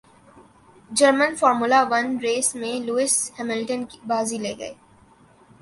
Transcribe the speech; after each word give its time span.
German 0.91 1.31
Formula 1.39 1.81
One 1.91 2.07
race 2.23 2.47
میں 2.59 2.75
Lewis 2.87 3.15
Hamilton 3.39 3.81
بازی 4.09 4.37
لے 4.43 4.53
گئے 4.59 4.73